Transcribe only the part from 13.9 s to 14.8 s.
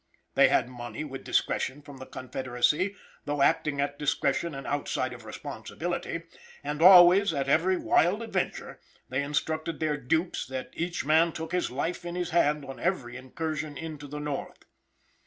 the north.